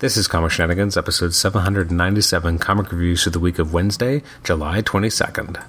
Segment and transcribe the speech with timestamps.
[0.00, 5.60] This is Comic Shenanigans, episode 797, comic reviews for the week of Wednesday, July 22nd.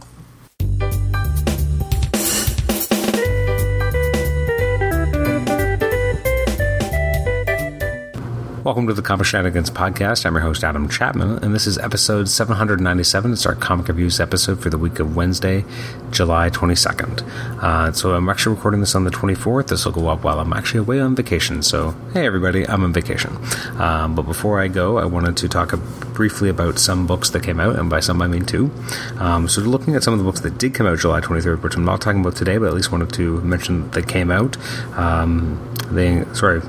[8.70, 10.28] Welcome to the Comic Shenanigans podcast.
[10.28, 13.34] I'm your host, Adam Chapman, and this is episode 797.
[13.34, 15.66] It's our comic reviews episode for the week of Wednesday,
[16.12, 17.24] July 22nd.
[17.64, 19.70] Uh, so I'm actually recording this on the 24th.
[19.70, 21.64] This will go up while I'm actually away on vacation.
[21.64, 23.36] So, hey, everybody, I'm on vacation.
[23.82, 25.72] Um, but before I go, I wanted to talk
[26.14, 28.70] briefly about some books that came out, and by some I mean two.
[29.18, 31.76] Um, so, looking at some of the books that did come out July 23rd, which
[31.76, 34.58] I'm not talking about today, but at least wanted to mention that they came out.
[34.96, 35.60] Um,
[35.90, 36.62] they, sorry,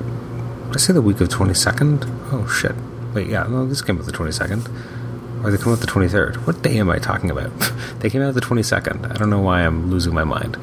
[0.71, 2.05] did I say the week of 22nd?
[2.31, 2.73] Oh, shit.
[3.13, 4.69] Wait, yeah, no, this came out the 22nd.
[5.43, 6.47] Or they come out the 23rd.
[6.47, 7.51] What day am I talking about?
[7.99, 9.11] they came out the 22nd.
[9.11, 10.55] I don't know why I'm losing my mind.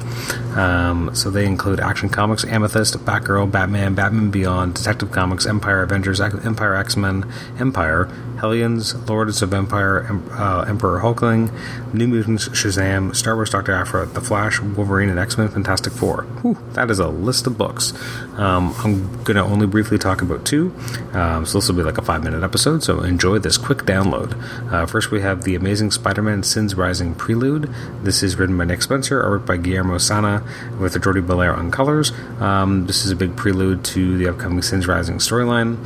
[0.57, 6.19] Um, so they include Action Comics, Amethyst, Batgirl, Batman, Batman Beyond, Detective Comics, Empyre, Avengers,
[6.19, 7.23] Empyre X Men,
[7.57, 11.51] Empyre, Hellions, Lords of Empyre, uh, Emperor Hulkling,
[11.93, 16.23] New Mutants, Shazam, Star Wars Doctor Aphra, The Flash, Wolverine, and X Men Fantastic Four.
[16.41, 17.93] Whew, that is a list of books.
[18.37, 20.73] Um, I'm going to only briefly talk about two,
[21.13, 24.39] um, so this will be like a five minute episode, so enjoy this quick download.
[24.71, 27.73] Uh, first, we have The Amazing Spider Man Sins Rising Prelude.
[28.03, 30.43] This is written by Nick Spencer, art by Guillermo Sanna,
[30.79, 32.11] with Jordie Bellaire on colors.
[32.39, 35.77] Um, this is a big prelude to the upcoming Sins Rising storyline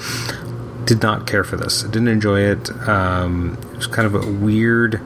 [0.85, 1.83] did not care for this.
[1.83, 2.69] I didn't enjoy it.
[2.87, 5.01] Um, it was kind of a weird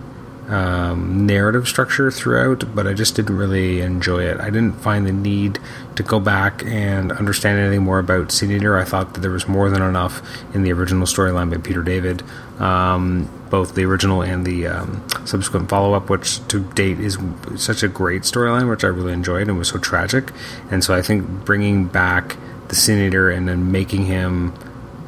[0.49, 4.39] um, narrative structure throughout, but I just didn't really enjoy it.
[4.39, 5.59] I didn't find the need
[5.95, 8.77] to go back and understand anything more about Sin Eater.
[8.77, 10.21] I thought that there was more than enough
[10.55, 12.23] in the original storyline by Peter David,
[12.59, 17.17] um, both the original and the um, subsequent follow up, which to date is
[17.57, 20.31] such a great storyline, which I really enjoyed and was so tragic.
[20.71, 22.37] And so I think bringing back
[22.69, 24.53] the Sin Eater and then making him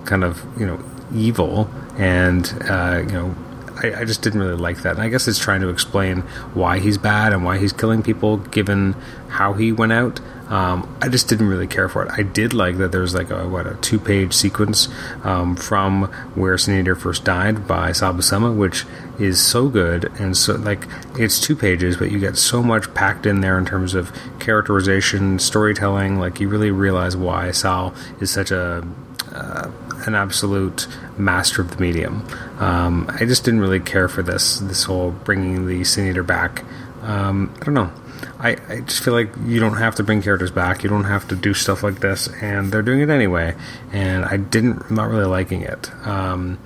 [0.09, 0.79] kind of you know
[1.13, 3.35] evil and uh, you know
[3.81, 4.93] I, I, just didn't really like that.
[4.95, 6.21] And i guess it's trying to explain
[6.53, 8.93] why he's bad and why he's killing people given
[9.29, 10.19] how he went out.
[10.49, 12.11] Um, i just didn't really care for it.
[12.11, 14.89] I did like that there was like a what a two page sequence
[15.23, 18.85] um, from where Sin Eater first died by Sal Buscema which
[19.19, 20.87] is so good and so like
[21.17, 25.37] it's two pages but you get so much packed in there in terms of characterization
[25.37, 26.19] storytelling.
[26.19, 28.85] Like you really realize why sal is such a
[29.31, 29.69] uh,
[30.05, 30.87] an absolute
[31.17, 32.25] master of the medium.
[32.59, 36.63] Um, I just didn't really care for this this whole bringing the Sin Eater back.
[37.01, 37.91] Um, I don't know.
[38.39, 40.83] I, I just feel like you don't have to bring characters back.
[40.83, 43.55] You don't have to do stuff like this, and they're doing it anyway.
[43.91, 45.91] And I didn't, I'm not really liking it.
[46.05, 46.59] Um,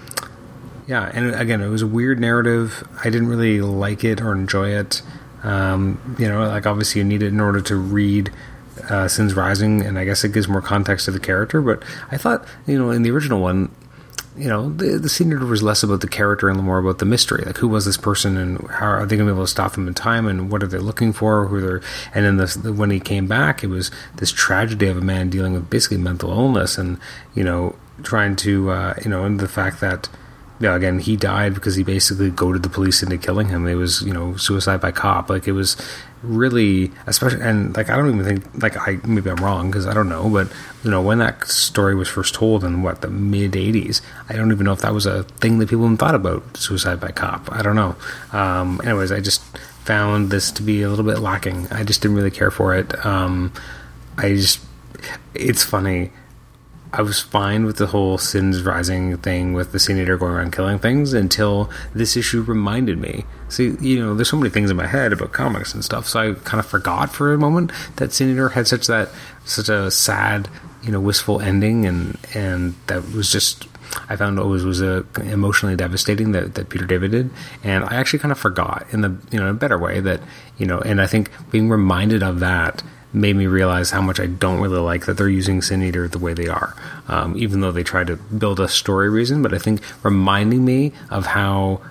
[0.87, 2.87] yeah, and again, it was a weird narrative.
[2.99, 5.01] I didn't really like it or enjoy it.
[5.43, 8.31] Um, you know, like obviously you need it in order to read
[8.89, 11.61] uh, Sins Rising, and I guess it gives more context to the character.
[11.61, 13.73] But I thought, you know, in the original one,
[14.35, 17.05] you know, the the Sin Eater was less about the character and more about the
[17.05, 17.43] mystery.
[17.45, 19.73] Like, who was this person, and how are they going to be able to stop
[19.73, 21.47] them in time, and what are they looking for?
[21.47, 21.81] Who they're,
[22.13, 25.53] and then this, when he came back, it was this tragedy of a man dealing
[25.53, 26.97] with basically mental illness, and
[27.35, 30.09] you know, trying to, uh, you know, and the fact that
[30.59, 33.67] yeah, again, he died because he basically goaded the police into killing him.
[33.67, 35.29] It was, you know, suicide by cop.
[35.29, 35.75] Like it was
[36.21, 39.93] really, especially, and like I don't even think, like I maybe I'm wrong because I
[39.93, 40.47] don't know, but
[40.83, 44.51] you know, when that story was first told in what the mid '80s, I don't
[44.51, 47.51] even know if that was a thing that people even thought about suicide by cop.
[47.51, 47.95] I don't know.
[48.31, 49.41] Um, anyways, I just
[49.83, 51.67] found this to be a little bit lacking.
[51.71, 53.05] I just didn't really care for it.
[53.05, 53.51] Um,
[54.17, 54.63] I just,
[55.33, 56.11] it's funny
[56.93, 60.53] I was fine with the whole Sins Rising thing with the Sin Eater going around
[60.53, 63.25] killing things until this issue reminded me.
[63.49, 66.19] See, you know, there's so many things in my head about comics and stuff, so
[66.19, 69.09] I kind of forgot for a moment that Sin Eater had such that
[69.43, 70.47] such a sad,
[70.83, 73.67] you know, wistful ending, and and that was just
[74.07, 77.31] I found always was a emotionally devastating that, that Peter David did,
[77.63, 80.21] and I actually kind of forgot in the you know in a better way that
[80.59, 84.25] you know, and I think being reminded of that made me realize how much I
[84.25, 86.75] don't really like that they're using Sin Eater the way they are,
[87.07, 89.41] um, even though they try to build a story reason.
[89.41, 91.81] But I think reminding me of how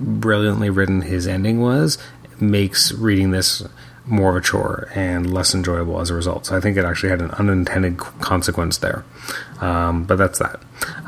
[0.00, 1.98] brilliantly written his ending was
[2.40, 3.64] makes reading this
[4.06, 6.46] more of a chore and less enjoyable as a result.
[6.46, 9.04] So I think it actually had an unintended consequence there.
[9.60, 10.60] Um, but that's that.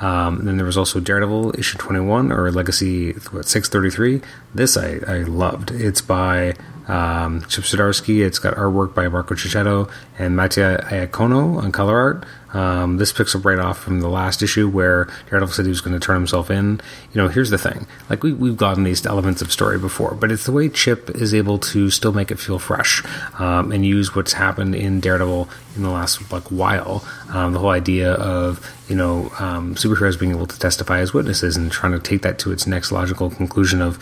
[0.03, 4.21] Um, then there was also Daredevil issue 21 or Legacy what, 633.
[4.55, 5.71] This I, I loved.
[5.71, 6.55] It's by
[6.91, 8.25] um, Chip Zdarsky.
[8.25, 12.27] It's got artwork by Marco Checchetto and Mattia Iacono on color art.
[12.53, 15.81] Um, this picks up right off from the last issue where Daredevil said he was
[15.81, 16.81] going to turn himself in.
[17.13, 20.31] You know, here's the thing: like we we've gotten these elements of story before, but
[20.31, 23.03] it's the way Chip is able to still make it feel fresh
[23.39, 27.05] um, and use what's happened in Daredevil in the last like while.
[27.31, 31.57] Um, the whole idea of you know um, superheroes being able to testify as witnesses
[31.57, 33.99] and trying to take that to its next logical conclusion of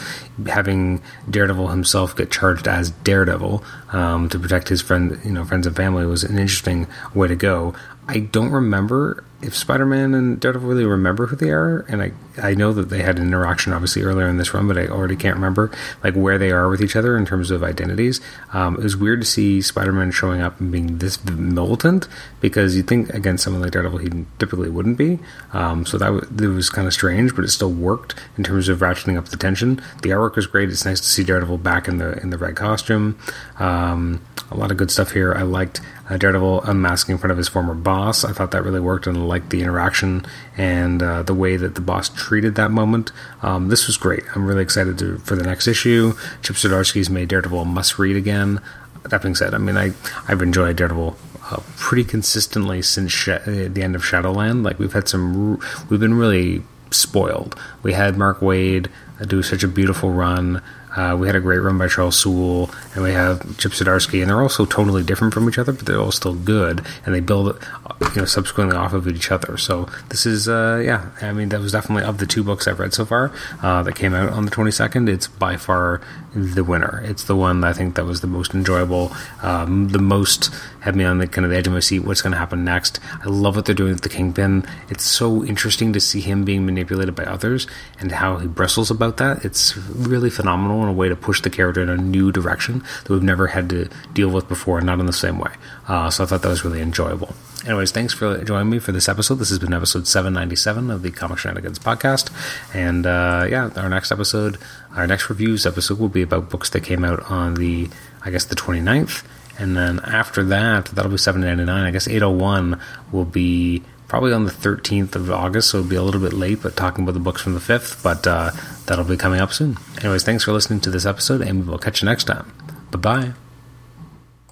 [0.47, 3.63] having Daredevil himself get charged as Daredevil
[3.93, 7.37] um, to protect his friend, you know, friends and family was an interesting way to
[7.37, 7.75] go.
[8.09, 12.13] I don't remember if Spider-Man and Daredevil really remember who they are, and I
[12.43, 15.15] I know that they had an interaction obviously earlier in this run, but I already
[15.15, 15.71] can't remember
[16.03, 18.21] like where they are with each other in terms of identities.
[18.53, 22.09] Um, it was weird to see Spider-Man showing up and being this militant
[22.41, 25.19] because you think against someone like Daredevil he typically wouldn't be.
[25.53, 28.81] Um, so that w- was kind of strange, but it still worked in terms of
[28.81, 29.77] ratcheting up the tension.
[30.03, 30.71] The artwork was great.
[30.71, 33.19] It's nice to see Daredevil back in the in the red costume.
[33.59, 35.35] Um, a lot of good stuff here.
[35.35, 38.25] I liked uh, Daredevil unmasking in front of his former boss.
[38.25, 40.25] I thought that really worked, and I liked the interaction
[40.57, 43.13] and uh, the way that the boss treated that moment.
[43.43, 44.25] Um, this was great.
[44.35, 46.15] I'm really excited to, for the next issue.
[46.43, 48.61] Chip Zdarsky's made Daredevil a must read again.
[49.05, 49.93] That being said, I mean, I,
[50.27, 51.17] I've enjoyed Daredevil
[51.51, 54.65] uh, pretty consistently since sh- uh, the end of Shadowland.
[54.65, 57.59] Like, we've had some, we've been really spoiled.
[57.83, 58.89] We had Mark Waid
[59.27, 60.63] do such a beautiful run.
[60.97, 64.31] Uh, we had a great run by Charles Soule, and we have Chip Zdarsky, and
[64.31, 67.21] they're all so totally different from each other, but they're all still good, and they
[67.21, 67.59] build,
[68.01, 69.57] you know, subsequently off of each other.
[69.57, 72.81] So this is, uh, yeah, I mean, that was definitely of the two books I've
[72.81, 73.33] read so far
[73.63, 75.09] uh, that came out on the 22nd.
[75.09, 76.01] It's by far
[76.35, 77.03] the winner.
[77.05, 79.13] It's the one I think that was the most enjoyable,
[79.43, 80.51] um, the most
[80.81, 82.01] had me on the kind of the edge of my seat.
[82.01, 83.01] What's going to happen next?
[83.25, 84.65] I love what they're doing with the Kingpin.
[84.89, 87.67] It's so interesting to see him being manipulated by others
[88.01, 89.45] and how he bristles about that.
[89.45, 93.23] It's really phenomenal a way to push the character in a new direction that we've
[93.23, 95.53] never had to deal with before, and not in the same way.
[95.87, 97.35] Uh, so I thought that was really enjoyable.
[97.65, 99.35] Anyways, thanks for joining me for this episode.
[99.37, 102.31] This has been episode 797 of the Comic Shenanigans podcast.
[102.75, 104.59] And uh, yeah, our next episode,
[104.95, 107.91] our next reviews episode will be about books that came out on the,
[108.23, 109.25] I guess, the 29th.
[109.59, 111.85] And then after that, that'll be 799.
[111.85, 112.81] I guess 801
[113.11, 116.63] will be probably on the 13th of August, so it'll be a little bit late,
[116.63, 118.51] but talking about the books from the 5th, but uh,
[118.87, 119.77] that'll be coming up soon.
[120.01, 122.53] Anyways, thanks for listening to this episode, and we will catch you next time.
[122.91, 123.48] Bye bye.